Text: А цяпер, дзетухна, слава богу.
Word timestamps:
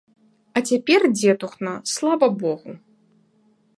А 0.59 0.61
цяпер, 0.69 1.01
дзетухна, 1.19 1.73
слава 1.93 2.27
богу. 2.43 2.71